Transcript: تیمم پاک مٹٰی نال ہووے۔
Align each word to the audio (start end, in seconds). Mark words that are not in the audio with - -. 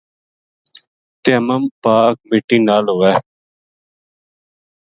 تیمم 1.23 1.63
پاک 1.83 2.15
مٹٰی 2.29 2.57
نال 2.67 2.85
ہووے۔ 2.91 3.13